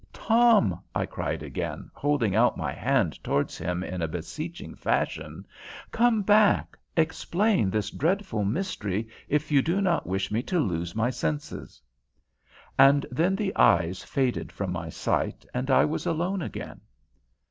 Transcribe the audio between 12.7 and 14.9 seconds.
And then the eyes faded from my